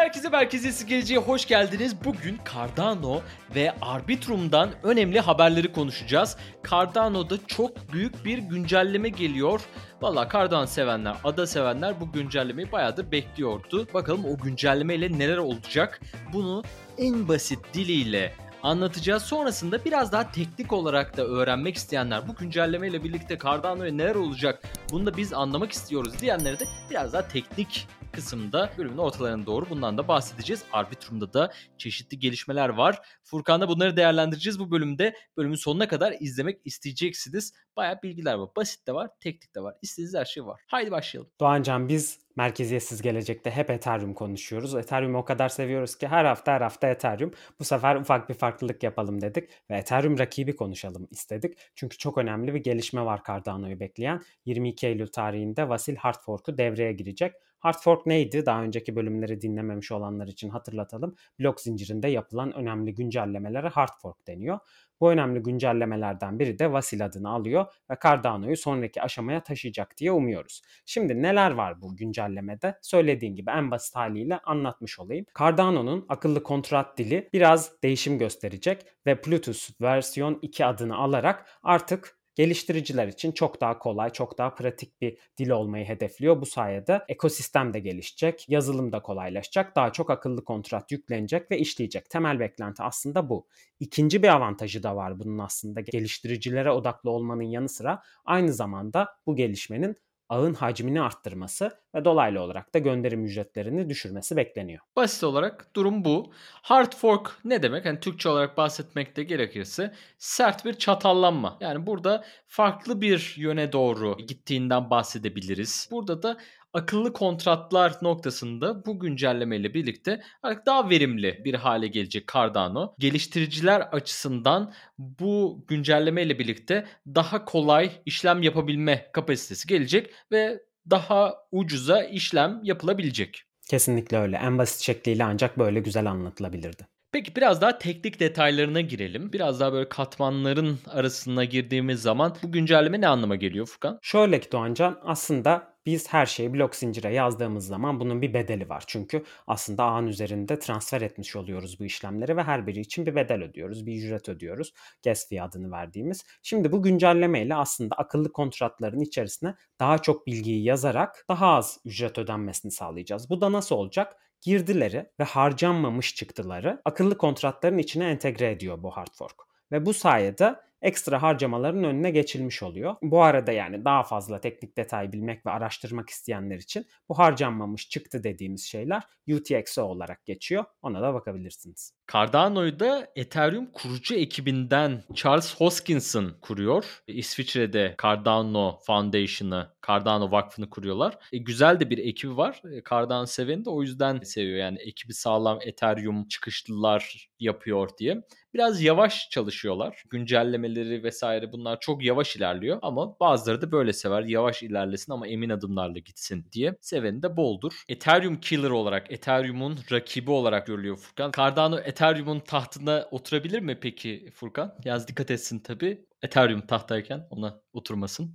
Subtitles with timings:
[0.00, 2.04] Herkese merkeziyesi geleceğe hoş geldiniz.
[2.04, 3.20] Bugün Cardano
[3.54, 6.36] ve Arbitrum'dan önemli haberleri konuşacağız.
[6.70, 9.60] Cardano'da çok büyük bir güncelleme geliyor.
[10.02, 13.88] Valla Cardano sevenler, ada sevenler bu güncellemeyi bayağıdır bekliyordu.
[13.94, 16.00] Bakalım o güncellemeyle neler olacak?
[16.32, 16.62] Bunu
[16.98, 19.22] en basit diliyle anlatacağız.
[19.22, 24.62] Sonrasında biraz daha teknik olarak da öğrenmek isteyenler bu güncellemeyle birlikte Cardano'ya neler olacak
[24.92, 29.98] bunu da biz anlamak istiyoruz diyenlere de biraz daha teknik kısımda bölümün ortalarına doğru bundan
[29.98, 30.64] da bahsedeceğiz.
[30.72, 32.98] Arbitrum'da da çeşitli gelişmeler var.
[33.22, 35.14] Furkan'da bunları değerlendireceğiz bu bölümde.
[35.36, 37.52] Bölümün sonuna kadar izlemek isteyeceksiniz.
[37.76, 38.48] Bayağı bilgiler var.
[38.56, 39.74] Basit de var, teknik de var.
[39.82, 40.60] İstediğiniz her şey var.
[40.66, 41.30] Haydi başlayalım.
[41.40, 44.74] Doğancan biz merkeziyetsiz gelecekte hep Ethereum konuşuyoruz.
[44.74, 47.32] Ethereum'u o kadar seviyoruz ki her hafta her hafta Ethereum.
[47.58, 51.58] Bu sefer ufak bir farklılık yapalım dedik ve Ethereum rakibi konuşalım istedik.
[51.74, 54.22] Çünkü çok önemli bir gelişme var Cardano'yu bekleyen.
[54.44, 57.32] 22 Eylül tarihinde Vasil Hard Fork'u devreye girecek.
[57.60, 58.46] Hard fork neydi?
[58.46, 61.14] Daha önceki bölümleri dinlememiş olanlar için hatırlatalım.
[61.40, 64.58] Blok zincirinde yapılan önemli güncellemelere hard fork deniyor.
[65.00, 70.62] Bu önemli güncellemelerden biri de Vasil adını alıyor ve Cardano'yu sonraki aşamaya taşıyacak diye umuyoruz.
[70.86, 72.78] Şimdi neler var bu güncellemede?
[72.82, 75.26] Söylediğim gibi en basit haliyle anlatmış olayım.
[75.38, 83.08] Cardano'nun akıllı kontrat dili biraz değişim gösterecek ve Plutus versiyon 2 adını alarak artık geliştiriciler
[83.08, 86.40] için çok daha kolay, çok daha pratik bir dil olmayı hedefliyor.
[86.40, 92.10] Bu sayede ekosistem de gelişecek, yazılım da kolaylaşacak, daha çok akıllı kontrat yüklenecek ve işleyecek.
[92.10, 93.46] Temel beklenti aslında bu.
[93.80, 99.36] İkinci bir avantajı da var bunun aslında geliştiricilere odaklı olmanın yanı sıra aynı zamanda bu
[99.36, 99.96] gelişmenin
[100.30, 104.80] ağın hacmini arttırması ve dolaylı olarak da gönderim ücretlerini düşürmesi bekleniyor.
[104.96, 106.32] Basit olarak durum bu.
[106.62, 107.86] Hard fork ne demek?
[107.86, 111.56] Hani Türkçe olarak bahsetmekte gerekirse sert bir çatallanma.
[111.60, 115.88] Yani burada farklı bir yöne doğru gittiğinden bahsedebiliriz.
[115.90, 116.36] Burada da
[116.72, 122.94] akıllı kontratlar noktasında bu güncellemeyle birlikte artık daha verimli bir hale gelecek Cardano.
[122.98, 132.60] Geliştiriciler açısından bu güncellemeyle birlikte daha kolay işlem yapabilme kapasitesi gelecek ve daha ucuza işlem
[132.62, 133.42] yapılabilecek.
[133.70, 134.36] Kesinlikle öyle.
[134.36, 136.86] En basit şekliyle ancak böyle güzel anlatılabilirdi.
[137.12, 139.32] Peki biraz daha teknik detaylarına girelim.
[139.32, 143.98] Biraz daha böyle katmanların arasına girdiğimiz zaman bu güncelleme ne anlama geliyor Furkan?
[144.02, 148.84] Şöyle ki Doğancan aslında biz her şeyi blok zincire yazdığımız zaman bunun bir bedeli var.
[148.86, 153.42] Çünkü aslında ağın üzerinde transfer etmiş oluyoruz bu işlemleri ve her biri için bir bedel
[153.42, 154.72] ödüyoruz, bir ücret ödüyoruz.
[155.04, 156.24] Gas fee adını verdiğimiz.
[156.42, 162.72] Şimdi bu güncellemeyle aslında akıllı kontratların içerisine daha çok bilgiyi yazarak daha az ücret ödenmesini
[162.72, 163.30] sağlayacağız.
[163.30, 164.16] Bu da nasıl olacak?
[164.40, 169.36] girdileri ve harcanmamış çıktıları akıllı kontratların içine entegre ediyor bu hard fork.
[169.72, 172.96] Ve bu sayede ekstra harcamaların önüne geçilmiş oluyor.
[173.02, 178.24] Bu arada yani daha fazla teknik detay bilmek ve araştırmak isteyenler için bu harcanmamış çıktı
[178.24, 180.64] dediğimiz şeyler UTXO olarak geçiyor.
[180.82, 181.94] Ona da bakabilirsiniz.
[182.12, 187.02] Cardano'yu da Ethereum kurucu ekibinden Charles Hoskinson kuruyor.
[187.06, 191.18] İsviçre'de Cardano Foundation'ı, Cardano Vakfı'nı kuruyorlar.
[191.32, 192.62] E, güzel de bir ekibi var.
[192.72, 194.58] E, Cardano seveni de o yüzden seviyor.
[194.58, 198.22] Yani ekibi sağlam Ethereum çıkışlılar yapıyor diye.
[198.54, 200.02] Biraz yavaş çalışıyorlar.
[200.10, 202.78] Güncellemeleri vesaire bunlar çok yavaş ilerliyor.
[202.82, 204.22] Ama bazıları da böyle sever.
[204.22, 206.76] Yavaş ilerlesin ama emin adımlarla gitsin diye.
[206.80, 207.84] Seveni de boldur.
[207.88, 211.32] Ethereum Killer olarak, Ethereum'un rakibi olarak görülüyor Furkan.
[211.36, 214.74] Cardano Ethereum'un tahtına oturabilir mi peki Furkan?
[214.84, 216.04] Yaz dikkat etsin tabii.
[216.22, 218.34] Ethereum tahtayken ona oturmasın.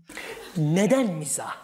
[0.58, 1.56] Neden mizah?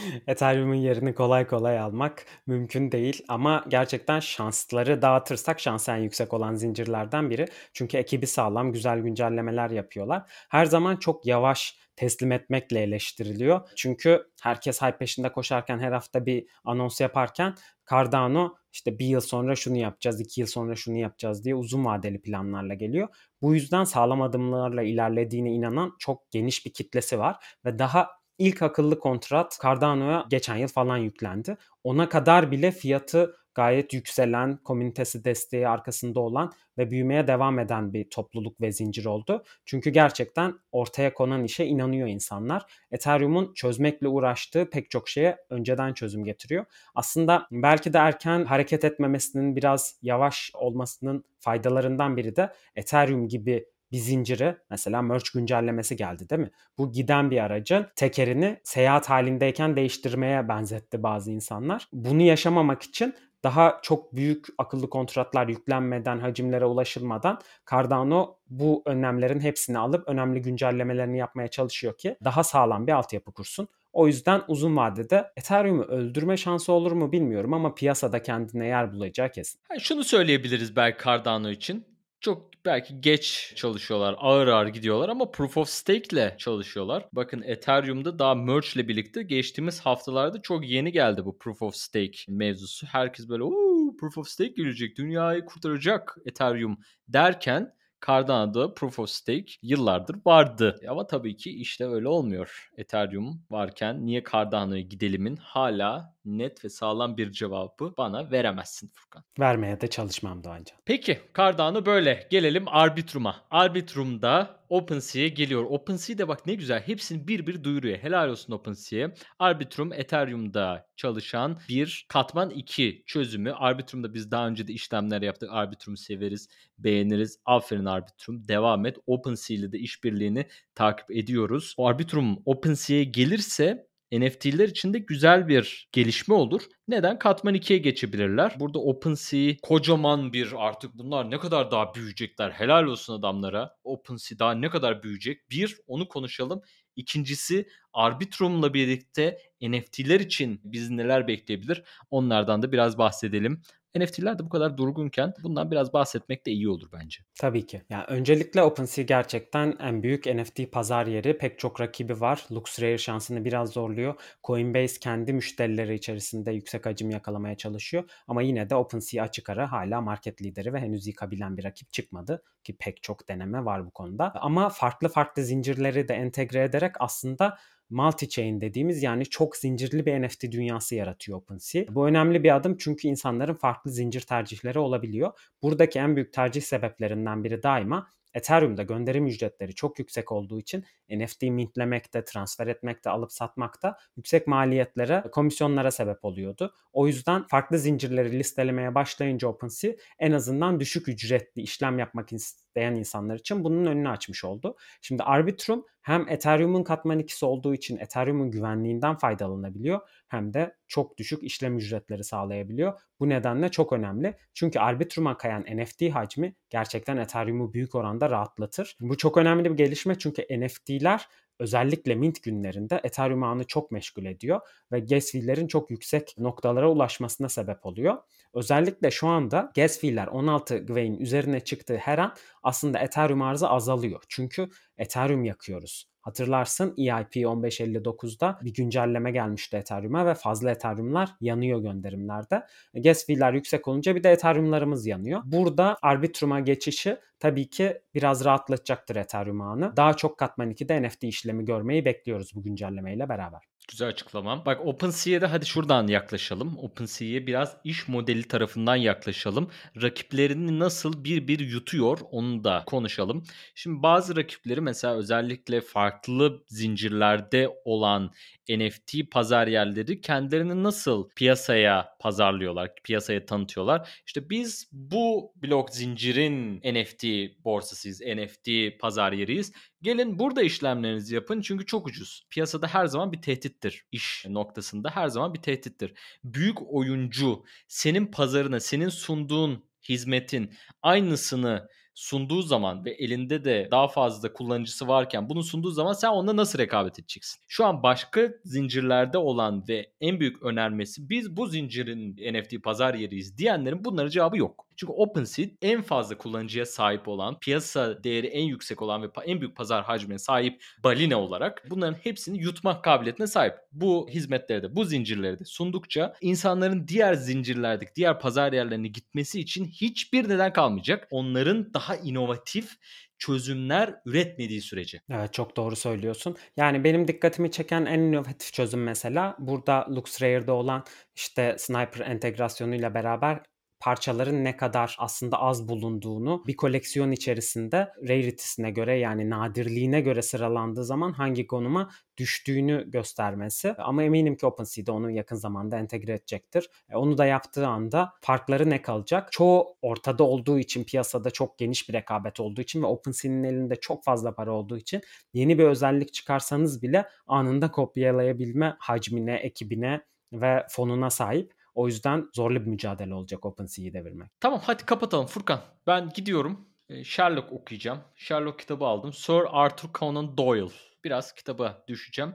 [0.26, 6.54] Ethereum'un yerini kolay kolay almak mümkün değil ama gerçekten şansları dağıtırsak şans en yüksek olan
[6.54, 7.46] zincirlerden biri.
[7.72, 10.22] Çünkü ekibi sağlam, güzel güncellemeler yapıyorlar.
[10.48, 13.68] Her zaman çok yavaş teslim etmekle eleştiriliyor.
[13.76, 17.54] Çünkü herkes hype peşinde koşarken her hafta bir anons yaparken
[17.90, 22.22] Cardano işte bir yıl sonra şunu yapacağız, iki yıl sonra şunu yapacağız diye uzun vadeli
[22.22, 23.08] planlarla geliyor.
[23.42, 28.08] Bu yüzden sağlam adımlarla ilerlediğine inanan çok geniş bir kitlesi var ve daha
[28.38, 31.56] ilk akıllı kontrat Cardano'ya geçen yıl falan yüklendi.
[31.84, 38.10] Ona kadar bile fiyatı gayet yükselen, komünitesi desteği arkasında olan ve büyümeye devam eden bir
[38.10, 39.44] topluluk ve zincir oldu.
[39.64, 42.64] Çünkü gerçekten ortaya konan işe inanıyor insanlar.
[42.90, 46.64] Ethereum'un çözmekle uğraştığı pek çok şeye önceden çözüm getiriyor.
[46.94, 53.98] Aslında belki de erken hareket etmemesinin biraz yavaş olmasının faydalarından biri de Ethereum gibi bir
[53.98, 56.50] zinciri mesela merch güncellemesi geldi değil mi?
[56.78, 61.88] Bu giden bir aracın tekerini seyahat halindeyken değiştirmeye benzetti bazı insanlar.
[61.92, 63.14] Bunu yaşamamak için
[63.46, 67.40] daha çok büyük akıllı kontratlar yüklenmeden, hacimlere ulaşılmadan
[67.70, 73.68] Cardano bu önlemlerin hepsini alıp önemli güncellemelerini yapmaya çalışıyor ki daha sağlam bir altyapı kursun.
[73.92, 79.30] O yüzden uzun vadede Ethereum'u öldürme şansı olur mu bilmiyorum ama piyasada kendine yer bulacağı
[79.30, 79.60] kesin.
[79.68, 81.84] Ha, şunu söyleyebiliriz belki Cardano için.
[82.20, 87.08] Çok belki geç çalışıyorlar, ağır ağır gidiyorlar ama Proof of Stake ile çalışıyorlar.
[87.12, 92.18] Bakın Ethereum'da daha merge ile birlikte geçtiğimiz haftalarda çok yeni geldi bu Proof of Stake
[92.28, 92.86] mevzusu.
[92.86, 96.78] Herkes böyle Uuu, Proof of Stake gelecek, dünyayı kurtaracak Ethereum
[97.08, 97.72] derken
[98.06, 100.80] Cardano'da Proof of Stake yıllardır vardı.
[100.88, 102.70] Ama tabii ki işte öyle olmuyor.
[102.76, 109.24] Ethereum varken niye Cardano'ya gidelimin hala net ve sağlam bir cevabı bana veremezsin Furkan.
[109.38, 110.78] Vermeye de çalışmam Doğancan.
[110.84, 112.28] Peki Cardano böyle.
[112.30, 113.36] Gelelim Arbitrum'a.
[113.50, 115.64] Arbitrum'da OpenSea'ye geliyor.
[115.64, 117.98] OpenSea de bak ne güzel hepsini bir bir duyuruyor.
[117.98, 119.14] Helal olsun OpenSea'ye.
[119.38, 123.52] Arbitrum Ethereum'da çalışan bir katman 2 çözümü.
[123.52, 125.48] Arbitrum'da biz daha önce de işlemler yaptık.
[125.52, 126.48] Arbitrum'u severiz,
[126.78, 127.38] beğeniriz.
[127.44, 128.48] Aferin Arbitrum.
[128.48, 128.96] Devam et.
[129.06, 131.74] OpenSea ile de işbirliğini takip ediyoruz.
[131.76, 136.62] O Arbitrum OpenSea'ye gelirse NFT'ler için de güzel bir gelişme olur.
[136.88, 137.18] Neden?
[137.18, 138.56] Katman 2'ye geçebilirler.
[138.60, 142.50] Burada OpenSea kocaman bir artık bunlar ne kadar daha büyüyecekler.
[142.50, 143.76] Helal olsun adamlara.
[143.84, 145.50] OpenSea daha ne kadar büyüyecek?
[145.50, 146.62] Bir, onu konuşalım.
[146.96, 151.82] İkincisi Arbitrum'la birlikte NFT'ler için bizi neler bekleyebilir?
[152.10, 153.62] Onlardan da biraz bahsedelim.
[153.98, 157.18] NFT'ler de bu kadar durgunken bundan biraz bahsetmek de iyi olur bence.
[157.34, 157.82] Tabii ki.
[157.90, 161.38] Yani öncelikle OpenSea gerçekten en büyük NFT pazar yeri.
[161.38, 162.46] Pek çok rakibi var.
[162.52, 164.14] LuxRare şansını biraz zorluyor.
[164.44, 168.10] Coinbase kendi müşterileri içerisinde yüksek hacim yakalamaya çalışıyor.
[168.28, 172.42] Ama yine de OpenSea açık ara hala market lideri ve henüz yıkabilen bir rakip çıkmadı.
[172.64, 174.32] Ki pek çok deneme var bu konuda.
[174.34, 177.56] Ama farklı farklı zincirleri de entegre ederek aslında
[177.90, 181.84] multi-chain dediğimiz yani çok zincirli bir NFT dünyası yaratıyor OpenSea.
[181.90, 185.32] Bu önemli bir adım çünkü insanların farklı zincir tercihleri olabiliyor.
[185.62, 188.06] Buradaki en büyük tercih sebeplerinden biri daima
[188.36, 195.24] Ethereum'da gönderim ücretleri çok yüksek olduğu için NFT mintlemekte, transfer etmekte, alıp satmakta yüksek maliyetlere,
[195.32, 196.74] komisyonlara sebep oluyordu.
[196.92, 203.36] O yüzden farklı zincirleri listelemeye başlayınca OpenSea en azından düşük ücretli işlem yapmak isteyen insanlar
[203.36, 204.76] için bunun önünü açmış oldu.
[205.00, 211.42] Şimdi Arbitrum hem Ethereum'un katman ikisi olduğu için Ethereum'un güvenliğinden faydalanabiliyor hem de çok düşük
[211.42, 213.00] işlem ücretleri sağlayabiliyor.
[213.20, 214.34] Bu nedenle çok önemli.
[214.54, 218.96] Çünkü Arbitrum'a kayan NFT hacmi gerçekten Ethereum'u büyük oranda rahatlatır.
[219.00, 224.60] Bu çok önemli bir gelişme çünkü NFT'ler özellikle mint günlerinde Ethereum ağını çok meşgul ediyor
[224.92, 228.16] ve gas fee'lerin çok yüksek noktalara ulaşmasına sebep oluyor.
[228.54, 234.22] Özellikle şu anda gas fee'ler 16 Gwei'nin üzerine çıktığı her an aslında Ethereum arzı azalıyor.
[234.28, 236.15] Çünkü Ethereum yakıyoruz.
[236.26, 242.66] Hatırlarsın EIP 1559'da bir güncelleme gelmişti Ethereum'a ve fazla Ethereum'lar yanıyor gönderimlerde.
[242.94, 245.42] Gas fee'ler yüksek olunca bir de Ethereum'larımız yanıyor.
[245.44, 249.96] Burada Arbitrum'a geçişi tabii ki biraz rahatlatacaktır Ethereum ağını.
[249.96, 253.60] Daha çok katman 2'de NFT işlemi görmeyi bekliyoruz bu güncellemeyle beraber.
[253.88, 254.62] Güzel açıklamam.
[254.66, 256.78] Bak OpenSea'ya da hadi şuradan yaklaşalım.
[256.78, 259.70] OpenSea'ya biraz iş modeli tarafından yaklaşalım.
[260.02, 263.44] Rakiplerini nasıl bir bir yutuyor onu da konuşalım.
[263.74, 268.30] Şimdi bazı rakipleri mesela özellikle farklı zincirlerde olan
[268.68, 274.22] NFT pazar yerleri kendilerini nasıl piyasaya pazarlıyorlar, piyasaya tanıtıyorlar.
[274.26, 277.24] İşte biz bu blok zincirin NFT
[277.64, 278.70] borsasıyız, NFT
[279.00, 279.72] pazar yeriyiz.
[280.02, 282.46] Gelin burada işlemlerinizi yapın çünkü çok ucuz.
[282.50, 284.04] Piyasada her zaman bir tehdittir.
[284.12, 286.14] İş noktasında her zaman bir tehdittir.
[286.44, 290.72] Büyük oyuncu senin pazarına, senin sunduğun hizmetin
[291.02, 296.56] aynısını sunduğu zaman ve elinde de daha fazla kullanıcısı varken bunu sunduğu zaman sen onunla
[296.56, 297.62] nasıl rekabet edeceksin?
[297.68, 303.58] Şu an başka zincirlerde olan ve en büyük önermesi biz bu zincirin NFT pazar yeriyiz
[303.58, 304.85] diyenlerin bunların cevabı yok.
[304.96, 309.76] Çünkü OpenSea en fazla kullanıcıya sahip olan, piyasa değeri en yüksek olan ve en büyük
[309.76, 313.74] pazar hacmine sahip balina olarak bunların hepsini yutmak kabiliyetine sahip.
[313.92, 319.84] Bu hizmetleri de, bu zincirleri de sundukça insanların diğer zincirlerdeki, diğer pazar yerlerine gitmesi için
[319.84, 321.28] hiçbir neden kalmayacak.
[321.30, 322.96] Onların daha inovatif
[323.38, 325.20] çözümler üretmediği sürece.
[325.30, 326.56] Evet çok doğru söylüyorsun.
[326.76, 333.60] Yani benim dikkatimi çeken en inovatif çözüm mesela burada LuxRare'de olan işte Sniper entegrasyonuyla beraber
[334.06, 341.04] parçaların ne kadar aslında az bulunduğunu bir koleksiyon içerisinde rarity'sine göre yani nadirliğine göre sıralandığı
[341.04, 343.94] zaman hangi konuma düştüğünü göstermesi.
[343.98, 346.90] Ama eminim ki OpenSea'de onu yakın zamanda entegre edecektir.
[347.10, 349.52] E, onu da yaptığı anda farkları ne kalacak?
[349.52, 354.24] Çoğu ortada olduğu için piyasada çok geniş bir rekabet olduğu için ve OpenSea'nin elinde çok
[354.24, 355.20] fazla para olduğu için
[355.52, 360.20] yeni bir özellik çıkarsanız bile anında kopyalayabilme hacmine, ekibine
[360.52, 361.75] ve fonuna sahip.
[361.96, 364.50] O yüzden zorlu bir mücadele olacak OpenSea'yi devirmek.
[364.60, 365.80] Tamam hadi kapatalım Furkan.
[366.06, 366.88] Ben gidiyorum.
[367.24, 368.20] Sherlock okuyacağım.
[368.34, 369.32] Sherlock kitabı aldım.
[369.32, 370.92] Sir Arthur Conan Doyle.
[371.24, 372.54] Biraz kitaba düşeceğim.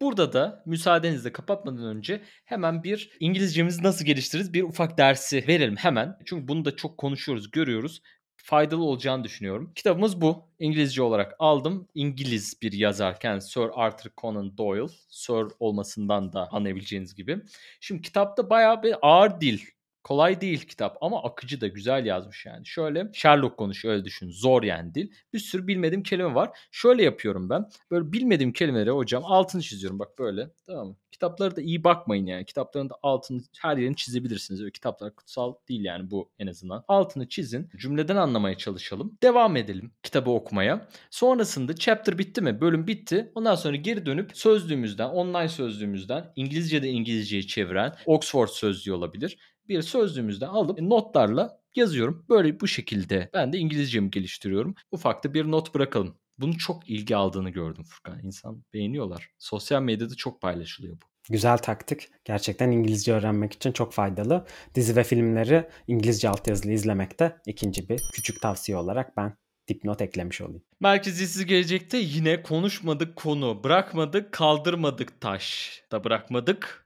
[0.00, 6.18] Burada da müsaadenizle kapatmadan önce hemen bir İngilizcemizi nasıl geliştiririz bir ufak dersi verelim hemen.
[6.24, 8.02] Çünkü bunu da çok konuşuyoruz, görüyoruz
[8.42, 9.72] faydalı olacağını düşünüyorum.
[9.74, 10.44] Kitabımız bu.
[10.58, 11.88] İngilizce olarak aldım.
[11.94, 14.92] İngiliz bir yazarken Sir Arthur Conan Doyle.
[15.08, 17.40] Sir olmasından da anlayabileceğiniz gibi.
[17.80, 19.60] Şimdi kitapta bayağı bir ağır dil
[20.04, 22.66] Kolay değil kitap ama akıcı da güzel yazmış yani.
[22.66, 24.30] Şöyle Sherlock konuşuyor öyle düşün.
[24.30, 25.10] Zor yani dil.
[25.32, 26.58] Bir sürü bilmediğim kelime var.
[26.70, 27.68] Şöyle yapıyorum ben.
[27.90, 30.50] Böyle bilmediğim kelimeleri hocam altını çiziyorum bak böyle.
[30.66, 30.96] Tamam mı?
[31.10, 32.44] Kitapları da iyi bakmayın yani.
[32.44, 34.60] Kitapların da altını her yerini çizebilirsiniz.
[34.60, 36.84] Öyle kitaplar kutsal değil yani bu en azından.
[36.88, 37.70] Altını çizin.
[37.76, 39.18] Cümleden anlamaya çalışalım.
[39.22, 40.88] Devam edelim kitabı okumaya.
[41.10, 42.60] Sonrasında chapter bitti mi?
[42.60, 43.32] Bölüm bitti.
[43.34, 49.38] Ondan sonra geri dönüp sözlüğümüzden, online sözlüğümüzden İngilizce de İngilizceyi çeviren Oxford sözlüğü olabilir
[49.72, 52.26] bir sözlüğümüzden alıp notlarla yazıyorum.
[52.28, 54.74] Böyle bu şekilde ben de İngilizcemi geliştiriyorum.
[54.90, 56.16] Ufak bir not bırakalım.
[56.38, 58.18] Bunun çok ilgi aldığını gördüm Furkan.
[58.24, 59.30] İnsan beğeniyorlar.
[59.38, 61.06] Sosyal medyada çok paylaşılıyor bu.
[61.30, 62.08] Güzel taktik.
[62.24, 64.46] Gerçekten İngilizce öğrenmek için çok faydalı.
[64.74, 69.36] Dizi ve filmleri İngilizce altyazılı izlemekte ikinci bir küçük tavsiye olarak ben
[69.68, 70.62] dipnot eklemiş olayım.
[70.80, 73.64] Merkeziyetsiz gelecekte yine konuşmadık konu.
[73.64, 76.84] Bırakmadık, kaldırmadık taş da bırakmadık.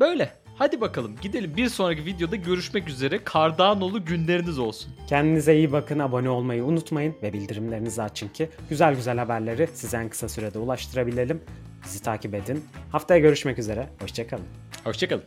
[0.00, 0.39] Böyle.
[0.60, 1.56] Hadi bakalım gidelim.
[1.56, 3.20] Bir sonraki videoda görüşmek üzere.
[3.34, 4.92] Cardano'lu günleriniz olsun.
[5.08, 5.98] Kendinize iyi bakın.
[5.98, 11.42] Abone olmayı unutmayın ve bildirimlerinizi açın ki güzel güzel haberleri size en kısa sürede ulaştırabilelim.
[11.84, 12.64] Bizi takip edin.
[12.92, 13.88] Haftaya görüşmek üzere.
[14.00, 14.44] Hoşçakalın.
[14.84, 15.24] Hoşçakalın.